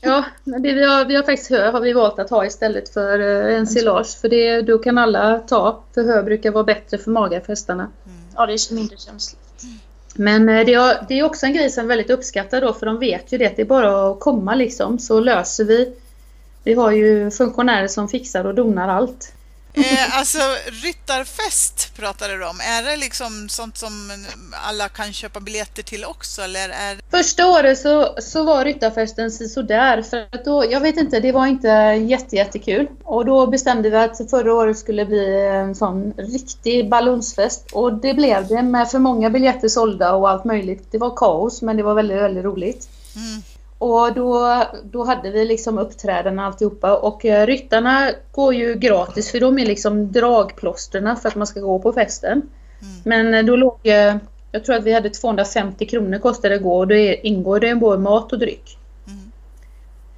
Ja, 0.00 0.24
det 0.44 0.72
vi 0.72 0.84
har, 0.84 1.04
vi 1.04 1.16
har 1.16 1.22
faktiskt 1.22 1.50
hö 1.50 1.70
har 1.70 1.80
vi 1.80 1.92
valt 1.92 2.18
att 2.18 2.30
ha 2.30 2.46
istället 2.46 2.88
för 2.88 3.18
eh, 3.18 3.58
en 3.58 3.66
silage. 3.66 4.20
För 4.20 4.28
det, 4.28 4.62
då 4.62 4.78
kan 4.78 4.98
alla 4.98 5.38
ta. 5.38 5.82
För 5.94 6.04
hö 6.04 6.22
brukar 6.22 6.50
vara 6.50 6.64
bättre 6.64 6.98
för 6.98 7.10
magen 7.10 7.40
för 7.42 7.48
hästarna. 7.48 7.82
Mm. 7.82 8.18
Ja, 8.36 8.46
det 8.46 8.52
är 8.52 8.74
mindre 8.74 8.96
känsligt. 8.96 9.40
Men 10.14 10.48
eh, 10.48 10.66
det 10.66 10.74
är, 10.74 11.06
det 11.08 11.18
är 11.18 11.24
också 11.24 11.46
en 11.46 11.54
grej 11.54 11.70
som 11.70 11.84
är 11.84 11.88
väldigt 11.88 12.10
uppskattad 12.10 12.62
då 12.62 12.72
för 12.72 12.86
de 12.86 12.98
vet 12.98 13.32
ju 13.32 13.38
det 13.38 13.46
att 13.46 13.56
det 13.56 13.62
är 13.62 13.66
bara 13.66 14.10
att 14.10 14.20
komma 14.20 14.54
liksom 14.54 14.98
så 14.98 15.20
löser 15.20 15.64
vi. 15.64 15.92
Vi 16.64 16.74
har 16.74 16.90
ju 16.90 17.30
funktionärer 17.30 17.88
som 17.88 18.08
fixar 18.08 18.44
och 18.44 18.54
donar 18.54 18.88
allt. 18.88 19.32
Eh, 19.74 20.18
alltså 20.18 20.38
ryttarfest 20.66 21.94
pratade 21.96 22.36
du 22.36 22.46
om. 22.46 22.60
Är 22.60 22.82
det 22.82 22.96
liksom 22.96 23.48
sånt 23.48 23.76
som 23.78 24.10
alla 24.52 24.88
kan 24.88 25.12
köpa 25.12 25.40
biljetter 25.40 25.82
till 25.82 26.04
också? 26.04 26.42
Eller 26.42 26.68
är... 26.68 26.98
Första 27.10 27.46
året 27.46 27.78
så, 27.78 28.14
så 28.18 28.44
var 28.44 28.64
ryttarfesten 28.64 29.30
sådär. 29.30 30.02
För 30.02 30.26
att 30.32 30.44
då, 30.44 30.64
jag 30.70 30.80
vet 30.80 30.96
inte, 30.96 31.20
det 31.20 31.32
var 31.32 31.46
inte 31.46 31.68
jätte, 32.08 32.36
jättekul. 32.36 32.86
Och 33.04 33.24
då 33.24 33.46
bestämde 33.46 33.90
vi 33.90 33.96
att 33.96 34.30
förra 34.30 34.54
året 34.54 34.78
skulle 34.78 35.06
bli 35.06 35.46
en 35.46 35.74
sån 35.74 36.12
riktig 36.16 36.88
balunsfest. 36.88 37.70
Och 37.72 37.92
det 37.92 38.14
blev 38.14 38.46
det 38.46 38.62
med 38.62 38.90
för 38.90 38.98
många 38.98 39.30
biljetter 39.30 39.68
sålda 39.68 40.12
och 40.12 40.30
allt 40.30 40.44
möjligt. 40.44 40.86
Det 40.90 40.98
var 40.98 41.16
kaos 41.16 41.62
men 41.62 41.76
det 41.76 41.82
var 41.82 41.94
väldigt, 41.94 42.16
väldigt 42.16 42.44
roligt. 42.44 42.88
Mm. 43.16 43.42
Och 43.80 44.14
då, 44.14 44.62
då 44.84 45.04
hade 45.04 45.30
vi 45.30 45.44
liksom 45.44 45.78
uppträdanden 45.78 46.44
alltihopa 46.44 46.96
och 46.96 47.24
eh, 47.24 47.46
ryttarna 47.46 48.10
går 48.32 48.54
ju 48.54 48.74
gratis 48.74 49.30
för 49.30 49.40
de 49.40 49.58
är 49.58 49.66
liksom 49.66 50.12
dragplåsterna 50.12 51.16
för 51.16 51.28
att 51.28 51.34
man 51.34 51.46
ska 51.46 51.60
gå 51.60 51.78
på 51.78 51.92
festen. 51.92 52.32
Mm. 52.32 52.94
Men 53.04 53.34
eh, 53.34 53.44
då 53.44 53.56
låg, 53.56 53.78
eh, 53.82 54.16
jag 54.52 54.64
tror 54.64 54.76
att 54.76 54.84
vi 54.84 54.92
hade 54.92 55.10
250 55.10 55.86
kronor 55.86 56.18
kostade 56.18 56.54
det 56.54 56.62
gå 56.62 56.78
och 56.78 56.88
då 56.88 56.94
ingår 56.94 57.60
det 57.60 57.74
både 57.74 57.98
mat 57.98 58.32
och 58.32 58.38
dryck. 58.38 58.78
Mm. 59.06 59.32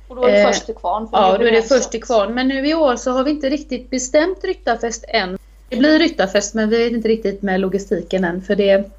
Och 0.09 0.17
då 0.17 0.25
är 0.25 0.33
det 0.33 0.41
eh, 0.41 0.47
först 0.47 0.67
till 0.67 0.75
kvarn? 0.75 1.09
Ja, 1.13 1.39
då 1.39 1.45
är 1.45 1.53
det 1.53 1.63
först 1.63 1.91
till 1.91 2.03
kvarn. 2.03 2.35
Men 2.35 2.49
nu 2.49 2.69
i 2.69 2.75
år 2.75 2.97
så 2.97 3.11
har 3.11 3.25
vi 3.25 3.31
inte 3.31 3.49
riktigt 3.49 3.91
bestämt 3.91 4.45
ryttarfest 4.45 5.05
än. 5.09 5.39
Det 5.69 5.77
blir 5.77 5.99
ryttarfest 5.99 6.55
men 6.55 6.69
vi 6.69 6.79
vet 6.85 6.93
inte 6.93 7.09
riktigt 7.09 7.43
med 7.43 7.61
logistiken 7.61 8.25
än 8.25 8.43
för 8.43 8.57
det 8.57 8.91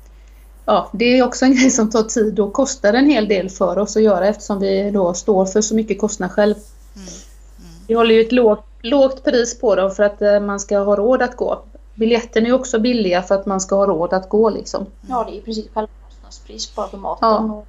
Ja, 0.66 0.90
det 0.94 1.06
är 1.06 1.24
också 1.24 1.46
en 1.46 1.56
grej 1.56 1.70
som 1.70 1.90
tar 1.90 2.04
tid 2.04 2.40
och 2.40 2.54
kostar 2.54 2.94
en 2.94 3.10
hel 3.10 3.28
del 3.28 3.50
för 3.50 3.78
oss 3.78 3.98
att 3.98 4.04
göra 4.04 4.28
eftersom 4.28 4.60
vi 4.60 4.92
då 4.92 5.14
står 5.14 5.46
för 5.46 5.62
så 5.62 5.76
mycket 5.76 6.00
kostnad 6.00 6.32
själv. 6.32 6.56
Mm. 6.96 7.08
Mm. 7.60 7.72
Vi 7.88 7.94
håller 7.94 8.16
ju 8.16 8.22
ett 8.22 8.32
lågt, 8.32 8.66
lågt 8.82 9.24
pris 9.24 9.60
på 9.60 9.76
dem 9.76 9.92
för 9.92 10.04
att 10.04 10.22
eh, 10.22 10.40
man 10.40 10.60
ska 10.60 10.80
ha 10.80 10.96
råd 10.96 11.22
att 11.22 11.38
gå. 11.38 11.64
Biljetten 11.96 12.46
är 12.46 12.54
också 12.54 12.80
billiga 12.80 13.24
för 13.24 13.36
att 13.36 13.46
man 13.46 13.62
ska 13.62 13.76
ha 13.76 13.86
råd 13.86 14.14
att 14.14 14.30
gå 14.30 14.50
liksom. 14.50 14.86
Ja, 15.10 15.24
det 15.24 15.36
är 15.36 15.38
i 15.38 15.42
princip 15.42 15.74
självkostnadspris 15.74 16.76
bara 16.76 16.88
för 16.88 16.98
maten. 16.98 17.28
Ja. 17.30 17.64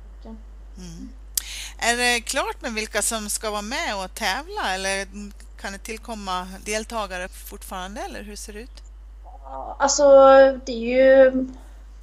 Mm. 0.77 1.09
Är 1.79 1.97
det 1.97 2.21
klart 2.21 2.63
med 2.63 2.73
vilka 2.73 3.03
som 3.03 3.29
ska 3.31 3.51
vara 3.51 3.63
med 3.63 4.05
och 4.05 4.15
tävla 4.15 4.75
eller 4.75 5.07
kan 5.61 5.73
det 5.73 5.79
tillkomma 5.79 6.49
deltagare 6.65 7.29
fortfarande 7.29 8.01
eller 8.01 8.23
hur 8.23 8.37
ser 8.37 8.53
det 8.53 8.61
ut? 8.61 8.83
Alltså 9.79 10.05
det 10.65 10.73
är 10.73 11.23
ju 11.23 11.33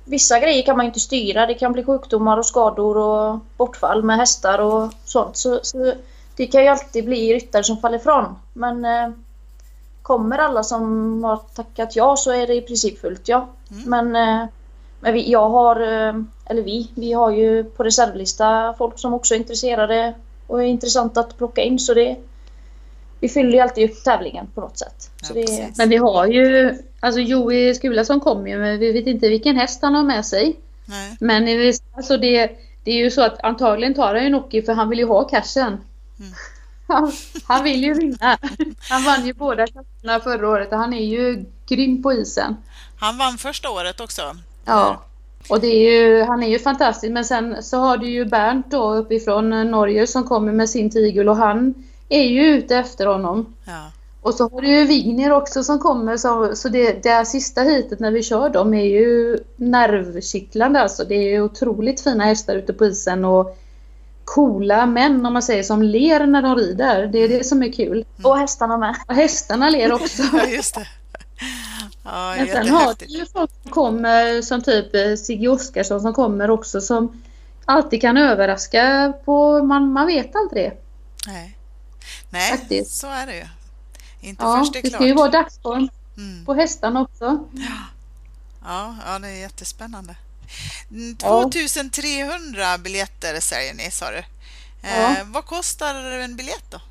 Vissa 0.05 0.39
grejer 0.39 0.63
kan 0.63 0.77
man 0.77 0.85
inte 0.85 0.99
styra. 0.99 1.45
Det 1.45 1.53
kan 1.53 1.73
bli 1.73 1.83
sjukdomar 1.83 2.37
och 2.37 2.45
skador 2.45 2.97
och 2.97 3.39
bortfall 3.57 4.03
med 4.03 4.17
hästar 4.17 4.59
och 4.59 4.91
sånt. 5.05 5.37
Så, 5.37 5.59
så 5.63 5.93
det 6.35 6.47
kan 6.47 6.61
ju 6.61 6.67
alltid 6.67 7.05
bli 7.05 7.33
ryttare 7.33 7.63
som 7.63 7.77
faller 7.77 7.97
ifrån. 7.97 8.25
Men 8.53 8.85
eh, 8.85 9.09
kommer 10.01 10.37
alla 10.37 10.63
som 10.63 11.23
har 11.23 11.37
tackat 11.37 11.95
ja 11.95 12.15
så 12.15 12.31
är 12.31 12.47
det 12.47 12.55
i 12.55 12.61
princip 12.61 13.01
fullt 13.01 13.27
ja. 13.27 13.47
Mm. 13.71 13.83
Men, 13.89 14.15
eh, 14.15 14.47
men 14.99 15.13
vi, 15.13 15.31
jag 15.31 15.49
har, 15.49 15.75
eh, 15.75 16.13
eller 16.45 16.61
vi, 16.61 16.91
vi 16.95 17.13
har 17.13 17.31
ju 17.31 17.63
på 17.63 17.83
reservlista 17.83 18.73
folk 18.77 18.99
som 18.99 19.13
också 19.13 19.33
är 19.33 19.39
intresserade 19.39 20.13
och 20.47 20.63
är 20.63 20.67
intressant 20.67 21.17
att 21.17 21.37
plocka 21.37 21.61
in 21.61 21.79
så 21.79 21.93
det 21.93 22.15
vi 23.21 23.29
fyller 23.29 23.51
ju 23.51 23.59
alltid 23.59 23.89
upp 23.89 24.03
tävlingen 24.03 24.47
på 24.55 24.61
något 24.61 24.77
sätt. 24.77 25.11
Ja, 25.21 25.33
det... 25.33 25.77
Men 25.77 25.89
vi 25.89 25.97
har 25.97 26.27
ju, 26.27 26.77
alltså 26.99 27.19
Joey 27.19 27.73
Skulason 27.73 28.19
kommer 28.19 28.49
ju 28.49 28.59
men 28.59 28.79
vi 28.79 28.91
vet 28.91 29.07
inte 29.07 29.29
vilken 29.29 29.55
häst 29.55 29.79
han 29.81 29.95
har 29.95 30.03
med 30.03 30.25
sig. 30.25 30.59
Nej. 30.85 31.17
Men 31.19 31.73
alltså 31.95 32.17
det, 32.17 32.51
det 32.83 32.91
är 32.91 32.95
ju 32.95 33.11
så 33.11 33.21
att 33.21 33.43
antagligen 33.43 33.93
tar 33.93 34.15
han 34.15 34.23
ju 34.23 34.29
Noki 34.29 34.61
för 34.61 34.73
han 34.73 34.89
vill 34.89 34.99
ju 34.99 35.07
ha 35.07 35.23
cashen. 35.23 35.67
Mm. 36.19 36.31
Han, 36.87 37.11
han, 37.43 37.63
vill 37.63 37.83
ju 37.83 37.93
vinna. 37.93 38.37
Han 38.89 39.03
vann 39.03 39.25
ju 39.25 39.33
båda 39.33 39.67
klasserna 39.67 40.19
förra 40.19 40.49
året 40.49 40.71
och 40.71 40.77
han 40.77 40.93
är 40.93 41.05
ju 41.05 41.45
grym 41.67 42.03
på 42.03 42.13
isen. 42.13 42.55
Han 42.99 43.17
vann 43.17 43.37
första 43.37 43.69
året 43.69 43.99
också. 43.99 44.21
Ja. 44.65 45.01
Och 45.49 45.59
det 45.59 45.67
är 45.67 45.91
ju, 45.91 46.23
han 46.23 46.43
är 46.43 46.47
ju 46.47 46.59
fantastisk 46.59 47.11
men 47.11 47.25
sen 47.25 47.63
så 47.63 47.77
har 47.77 47.97
du 47.97 48.09
ju 48.09 48.25
Bernt 48.25 48.71
då 48.71 48.93
uppifrån 48.93 49.71
Norge 49.71 50.07
som 50.07 50.23
kommer 50.23 50.51
med 50.51 50.69
sin 50.69 50.89
tigel 50.89 51.29
och 51.29 51.35
han 51.35 51.73
är 52.11 52.23
ju 52.23 52.41
ute 52.41 52.77
efter 52.77 53.05
honom. 53.05 53.53
Ja. 53.65 53.91
Och 54.21 54.33
så 54.33 54.49
har 54.49 54.61
du 54.61 54.67
ju 54.67 54.85
Vigner 54.85 55.31
också 55.31 55.63
som 55.63 55.79
kommer 55.79 56.17
så, 56.17 56.55
så 56.55 56.69
det, 56.69 57.03
det 57.03 57.25
sista 57.25 57.61
hitet 57.61 57.99
när 57.99 58.11
vi 58.11 58.23
kör 58.23 58.49
dem 58.49 58.73
är 58.73 58.85
ju 58.85 59.37
nervkittlande 59.55 60.81
alltså. 60.81 61.03
Det 61.03 61.15
är 61.15 61.41
otroligt 61.41 62.01
fina 62.01 62.23
hästar 62.23 62.55
ute 62.55 62.73
på 62.73 62.85
isen 62.85 63.25
och 63.25 63.57
coola 64.25 64.85
män 64.85 65.25
om 65.25 65.33
man 65.33 65.41
säger 65.41 65.63
som 65.63 65.83
ler 65.83 66.27
när 66.27 66.41
de 66.41 66.55
rider. 66.55 67.07
Det 67.07 67.19
är 67.19 67.29
det 67.29 67.43
som 67.43 67.63
är 67.63 67.71
kul. 67.71 68.05
Mm. 68.17 68.31
Och 68.31 68.37
hästarna 68.37 68.77
med. 68.77 68.95
Och 69.07 69.15
hästarna 69.15 69.69
ler 69.69 69.93
också. 69.93 70.23
ja, 70.33 70.47
just 70.47 70.75
det. 70.75 70.87
Ja, 72.03 72.33
Men 72.37 72.47
sen 72.47 72.69
har 72.69 72.95
du 72.99 73.05
ju 73.05 73.25
folk 73.25 73.51
som 73.63 73.71
kommer 73.71 74.41
som 74.41 74.61
typ 74.61 74.95
eh, 74.95 75.15
Sigge 75.15 75.47
Oskarsson 75.47 76.01
som 76.01 76.13
kommer 76.13 76.49
också 76.49 76.81
som 76.81 77.21
alltid 77.65 78.01
kan 78.01 78.17
överraska 78.17 79.13
på, 79.25 79.63
man, 79.63 79.93
man 79.93 80.07
vet 80.07 80.35
aldrig. 80.35 80.71
Nej. 81.27 81.57
Nej, 82.31 82.57
faktiskt. 82.57 82.95
så 82.95 83.07
är 83.07 83.27
det 83.27 83.35
ju. 83.35 83.47
Inte 84.21 84.43
ja, 84.43 84.59
först 84.59 84.73
det 84.73 84.79
är 84.79 84.81
klart. 84.81 84.91
Det 84.91 84.97
ska 84.97 85.05
ju 85.05 85.13
vara 85.13 85.29
dagsform 85.29 85.89
mm. 86.17 86.45
på 86.45 86.53
hästarna 86.53 87.01
också. 87.01 87.47
Ja, 88.63 88.95
ja, 89.05 89.19
det 89.19 89.27
är 89.27 89.39
jättespännande. 89.39 90.15
2300 91.17 92.65
mm, 92.65 92.83
biljetter 92.83 93.39
säger 93.39 93.73
ni, 93.73 93.91
sa 93.91 94.05
du. 94.11 94.23
Eh, 94.87 95.17
vad 95.25 95.45
kostar 95.45 95.95
en 95.95 96.35
biljett 96.35 96.71
då? 96.71 96.81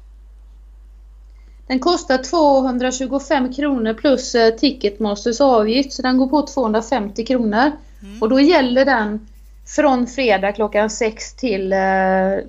Den 1.66 1.80
kostar 1.80 2.18
225 2.18 3.52
kronor 3.52 3.94
plus 3.94 4.34
eh, 4.34 4.54
Ticketmasters 4.54 5.40
avgift 5.40 5.92
så 5.92 6.02
den 6.02 6.18
går 6.18 6.28
på 6.28 6.46
250 6.46 7.26
kronor. 7.26 7.72
Mm. 8.02 8.22
Och 8.22 8.28
då 8.28 8.40
gäller 8.40 8.84
den 8.84 9.28
från 9.70 10.06
fredag 10.06 10.52
klockan 10.52 10.90
6 10.90 11.34
till 11.34 11.72
eh, 11.72 11.78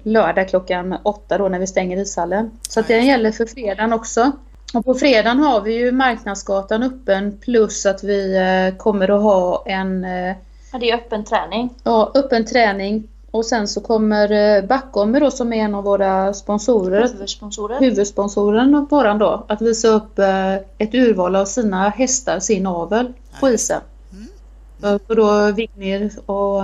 lördag 0.04 0.50
klockan 0.50 0.98
8 1.04 1.38
då 1.38 1.50
när 1.50 1.60
vi 1.60 1.68
stänger 1.68 1.98
ishallen. 1.98 2.52
Så 2.70 2.80
att 2.80 2.88
den 2.88 3.06
gäller 3.06 3.32
för 3.32 3.46
fredagen 3.46 3.94
också. 3.94 4.32
Och 4.74 4.86
på 4.86 4.94
fredagen 4.94 5.40
har 5.40 5.62
vi 5.62 5.74
ju 5.74 5.92
Marknadsgatan 5.92 6.84
öppen 6.84 7.38
plus 7.42 7.86
att 7.86 8.04
vi 8.04 8.38
eh, 8.38 8.78
kommer 8.78 9.12
att 9.12 9.22
ha 9.22 9.64
en... 9.66 10.04
Eh, 10.04 10.36
ja, 10.72 10.80
det 10.80 10.92
är 10.92 10.96
öppen 10.96 11.24
träning. 11.24 11.70
Ja, 11.84 12.12
öppen 12.16 12.46
träning. 12.46 13.08
Och 13.32 13.46
sen 13.46 13.68
så 13.68 13.82
kommer 13.82 14.32
eh, 14.32 14.64
Backome 14.66 15.20
då 15.20 15.32
som 15.32 15.54
är 15.54 15.58
en 15.58 15.76
av 15.76 15.84
våra 15.84 16.34
sponsorer. 16.34 17.08
Huvudsponsorer. 17.08 17.80
Huvudsponsoren 17.80 18.88
våran 18.90 19.18
då. 19.18 19.46
Att 19.48 19.62
visa 19.62 19.88
upp 19.88 20.20
eh, 20.20 20.56
ett 20.56 20.94
urval 20.94 21.36
av 21.36 21.46
sina 21.46 21.90
hästar, 21.90 22.40
sin 22.40 22.68
avel 22.68 23.14
på 23.40 23.50
isen. 23.50 23.82
Mm. 24.12 25.00
Och 25.08 25.16
då 25.16 25.52
Vignir 25.52 26.12
och 26.26 26.64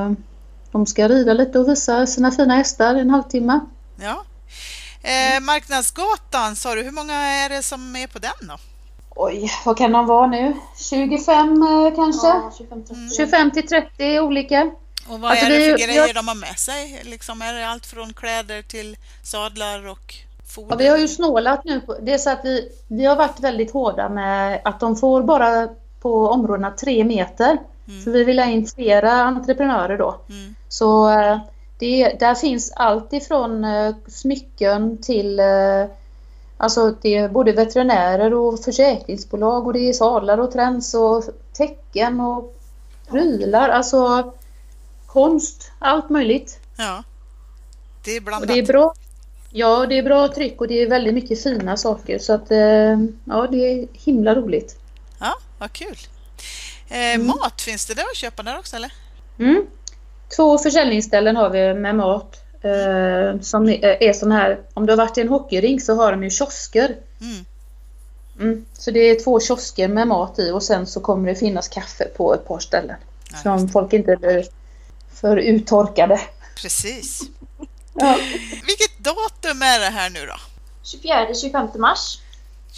de 0.71 0.86
ska 0.86 1.07
rida 1.07 1.33
lite 1.33 1.59
och 1.59 1.69
visa 1.69 2.07
sina 2.07 2.31
fina 2.31 2.55
hästar 2.55 2.95
en 2.95 3.09
halvtimme. 3.09 3.59
Ja. 4.01 4.24
Eh, 5.01 5.41
marknadsgatan 5.41 6.55
sa 6.55 6.75
du, 6.75 6.83
hur 6.83 6.91
många 6.91 7.13
är 7.13 7.50
det 7.50 7.63
som 7.63 7.95
är 7.95 8.07
på 8.07 8.19
den 8.19 8.47
då? 8.47 8.57
Oj, 9.09 9.51
vad 9.65 9.77
kan 9.77 9.91
de 9.91 10.05
vara 10.05 10.27
nu? 10.27 10.53
25 10.89 11.63
eh, 11.63 11.95
kanske? 11.95 12.27
Ja, 12.27 12.51
25, 13.17 13.51
till 13.51 13.67
30 13.67 14.19
olika. 14.19 14.71
Och 15.09 15.19
vad 15.19 15.31
alltså, 15.31 15.45
är 15.45 15.50
det 15.50 15.71
för 15.71 15.77
vi, 15.77 15.83
grejer 15.83 16.07
jag... 16.07 16.15
de 16.15 16.27
har 16.27 16.36
med 16.36 16.59
sig? 16.59 17.01
Liksom, 17.03 17.41
är 17.41 17.53
det 17.53 17.67
allt 17.67 17.86
från 17.86 18.13
kläder 18.13 18.62
till 18.62 18.97
sadlar 19.24 19.88
och 19.88 20.15
foder? 20.53 20.67
Ja, 20.69 20.75
vi 20.75 20.88
har 20.88 20.97
ju 20.97 21.07
snålat 21.07 21.63
nu. 21.63 21.81
På, 21.81 21.97
det 22.01 22.13
är 22.13 22.17
så 22.17 22.29
att 22.29 22.39
vi, 22.43 22.71
vi 22.88 23.05
har 23.05 23.15
varit 23.15 23.39
väldigt 23.39 23.71
hårda 23.71 24.09
med 24.09 24.62
att 24.65 24.79
de 24.79 24.95
får 24.95 25.24
bara 25.24 25.67
på 26.01 26.27
områdena 26.27 26.71
3 26.71 27.03
meter. 27.03 27.57
Mm. 27.88 28.03
För 28.03 28.12
vi 28.12 28.24
vill 28.24 28.39
ha 28.39 28.46
in 28.46 28.67
flera 28.67 29.12
entreprenörer 29.12 29.98
då. 29.98 30.20
Mm. 30.29 30.56
Så 30.70 31.10
eh, 31.10 31.39
det, 31.79 32.20
där 32.20 32.36
finns 32.36 32.72
allt 32.75 33.13
ifrån 33.13 33.63
eh, 33.63 33.96
smycken 34.08 34.98
till 34.98 35.39
eh, 35.39 35.86
Alltså 36.60 36.96
det 37.01 37.15
är 37.15 37.29
både 37.29 37.51
veterinärer 37.51 38.34
och 38.34 38.60
försäkringsbolag 38.60 39.67
och 39.67 39.74
det 39.74 39.89
är 39.89 39.94
sadlar 39.94 40.38
och 40.38 40.51
träns 40.51 40.94
och 40.94 41.24
tecken 41.53 42.20
och 42.20 42.56
prylar. 43.10 43.70
Alltså 43.70 44.34
konst, 45.06 45.72
allt 45.79 46.10
möjligt. 46.10 46.60
Ja, 46.77 47.03
det 48.03 48.12
är 48.12 48.22
blandat. 48.22 48.50
Och 48.50 48.56
det 48.56 48.60
är 48.60 48.65
bra. 48.65 48.94
Ja, 49.51 49.86
det 49.86 49.98
är 49.98 50.03
bra 50.03 50.27
tryck 50.27 50.62
och 50.62 50.67
det 50.67 50.82
är 50.82 50.89
väldigt 50.89 51.13
mycket 51.13 51.44
fina 51.44 51.77
saker 51.77 52.20
så 52.20 52.34
att 52.34 52.51
ja, 53.25 53.48
det 53.51 53.58
är 53.58 53.88
himla 53.94 54.36
roligt. 54.36 54.79
Ja, 55.20 55.34
vad 55.58 55.72
kul. 55.72 55.98
Eh, 56.89 57.13
mm. 57.15 57.27
Mat, 57.27 57.62
finns 57.62 57.86
det 57.86 57.94
det 57.94 58.01
att 58.01 58.17
köpa 58.17 58.44
där 58.44 58.60
också 58.60 58.75
eller? 58.75 58.91
Mm. 59.39 59.65
Två 60.36 60.58
försäljningsställen 60.58 61.36
har 61.36 61.50
vi 61.50 61.74
med 61.74 61.96
mat. 61.96 62.44
Eh, 62.62 63.41
som 63.41 63.70
är 63.70 64.13
sån 64.13 64.32
här, 64.32 64.62
om 64.74 64.86
du 64.86 64.91
har 64.91 64.98
varit 64.98 65.17
i 65.17 65.22
en 65.22 65.27
hockeyring 65.27 65.82
så 65.82 65.96
har 65.96 66.12
de 66.12 66.24
ju 66.24 66.29
kiosker. 66.29 66.96
Mm. 67.22 67.46
Mm. 68.39 68.65
Så 68.74 68.91
det 68.91 69.00
är 69.00 69.24
två 69.24 69.39
kiosker 69.39 69.88
med 69.88 70.08
mat 70.08 70.39
i 70.39 70.51
och 70.51 70.63
sen 70.63 70.88
så 70.88 71.00
kommer 71.00 71.29
det 71.29 71.36
finnas 71.36 71.67
kaffe 71.67 72.06
på 72.06 72.34
ett 72.34 72.48
par 72.48 72.60
ställen. 72.60 72.96
Ja, 73.32 73.38
så 73.44 73.51
om 73.51 73.70
folk 73.70 73.94
inte 73.94 74.15
blir 74.15 74.46
för 75.22 75.38
uttorkade. 75.38 76.20
Precis. 76.56 77.22
ja. 77.94 78.17
Vilket 78.65 78.98
datum 78.98 79.62
är 79.62 79.79
det 79.79 79.89
här 79.89 80.10
nu 80.10 80.20
då? 80.25 80.36
24-25 80.84 81.77
mars. 81.77 82.20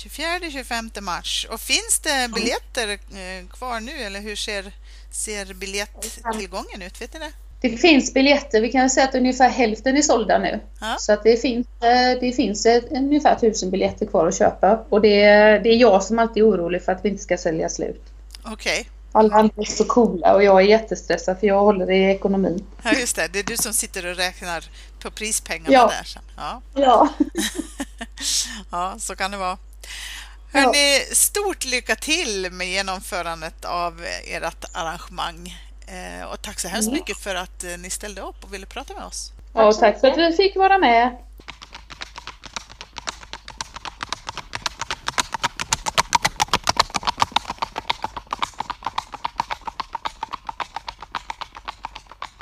24-25 0.06 1.02
mars. 1.02 1.48
Och 1.50 1.60
finns 1.60 2.00
det 2.00 2.32
biljetter 2.36 2.90
eh, 2.90 3.48
kvar 3.50 3.80
nu 3.80 3.92
eller 3.92 4.20
hur 4.20 4.36
ser, 4.36 4.74
ser 5.12 5.54
biljetttillgången 5.54 6.82
ut? 6.82 7.02
Vet 7.02 7.14
ni 7.14 7.20
det? 7.20 7.32
Det 7.62 7.78
finns 7.78 8.14
biljetter. 8.14 8.62
Vi 8.62 8.72
kan 8.72 8.90
säga 8.90 9.08
att 9.08 9.16
ungefär 9.16 9.50
hälften 9.50 9.98
är 9.98 10.02
sålda 10.02 10.38
nu. 10.38 10.60
Ja. 10.82 10.96
Så 11.00 11.14
att 11.14 11.24
det 11.24 11.42
finns, 11.42 11.68
eh, 11.82 12.20
det 12.20 12.32
finns 12.36 12.68
ungefär 12.92 13.36
tusen 13.36 13.72
biljetter 13.72 14.06
kvar 14.06 14.28
att 14.28 14.38
köpa. 14.38 14.86
Och 14.90 15.02
det 15.02 15.22
är, 15.22 15.60
det 15.60 15.70
är 15.70 15.76
jag 15.76 16.04
som 16.04 16.20
alltid 16.20 16.44
är 16.44 16.48
orolig 16.48 16.84
för 16.84 16.92
att 16.92 17.06
vi 17.06 17.10
inte 17.10 17.24
ska 17.24 17.38
sälja 17.38 17.70
slut. 17.70 18.04
Okej. 18.44 18.80
Okay. 18.82 18.86
Alla 19.12 19.36
andra 19.36 19.54
är 19.58 19.66
så 19.66 19.86
coola 19.86 20.34
och 20.34 20.44
jag 20.44 20.62
är 20.62 20.66
jättestressad 20.66 21.40
för 21.40 21.48
jag 21.48 21.60
håller 21.60 21.92
i 21.92 22.12
ekonomin. 22.12 22.66
Ja, 22.84 22.94
just 22.94 23.16
det. 23.16 23.28
Det 23.28 23.40
är 23.40 23.44
du 23.44 23.58
som 23.58 23.74
sitter 23.74 24.06
och 24.06 24.16
räknar 24.16 24.66
på 25.00 25.12
prispengarna 25.12 25.74
ja. 25.74 25.88
där 25.98 26.04
sen. 26.04 26.22
Ja. 26.38 26.62
Ja. 26.74 27.10
ja, 28.72 28.96
så 29.00 29.16
kan 29.16 29.32
det 29.32 29.38
vara. 29.38 29.58
Hörrni, 30.54 31.16
stort 31.16 31.66
lycka 31.66 31.96
till 31.96 32.52
med 32.52 32.68
genomförandet 32.68 33.66
av 33.66 34.06
ert 34.28 34.66
arrangemang. 34.74 35.58
Och 36.32 36.42
tack 36.42 36.60
så 36.60 36.68
hemskt 36.68 36.88
mm. 36.88 37.00
mycket 37.00 37.18
för 37.18 37.36
att 37.36 37.66
ni 37.80 37.90
ställde 37.90 38.22
upp 38.22 38.44
och 38.44 38.54
ville 38.54 38.66
prata 38.66 38.94
med 38.94 39.04
oss. 39.04 39.32
Ja, 39.54 39.74
tack 39.74 40.00
för 40.00 40.08
att 40.08 40.18
vi 40.18 40.34
fick 40.34 40.56
vara 40.56 40.78
med. 40.78 41.18